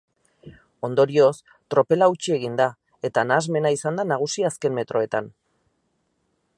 Ondorioz, 0.87 1.33
tropela 1.73 2.07
hautsi 2.11 2.33
egin 2.37 2.57
da 2.61 2.67
eta 3.11 3.27
nahasmena 3.33 3.73
izan 3.77 4.01
da 4.01 4.07
nagusi 4.15 4.49
azken 4.51 4.79
metroetan. 4.81 5.33